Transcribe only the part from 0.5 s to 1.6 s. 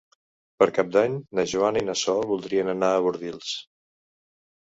Per Cap d'Any na